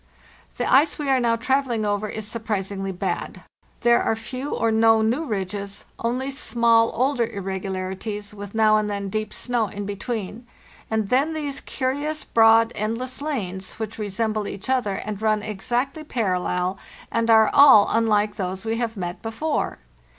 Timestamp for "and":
8.77-8.89, 10.89-11.09, 14.95-15.21, 17.11-17.29